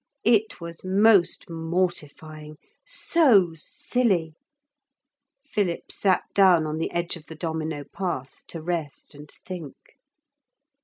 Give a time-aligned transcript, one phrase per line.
[0.25, 2.57] It was most mortifying.
[2.83, 4.33] So silly!
[5.45, 9.75] Philip sat down on the edge of the domino path to rest and think.